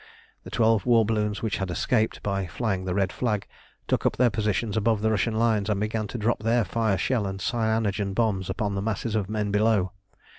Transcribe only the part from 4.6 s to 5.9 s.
above the Russian lines, and